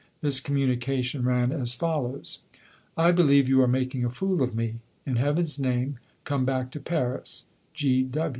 This 0.21 0.39
communication 0.39 1.23
ran 1.25 1.51
as 1.51 1.75
follows: 1.75 2.39
"I 2.97 3.11
believe 3.11 3.47
you 3.47 3.61
are 3.61 3.67
making 3.67 4.03
a 4.03 4.09
fool 4.09 4.41
of 4.41 4.55
me. 4.55 4.77
In 5.05 5.17
Heaven's 5.17 5.59
name, 5.59 5.99
come 6.23 6.43
back 6.43 6.71
to 6.71 6.79
Paris! 6.79 7.45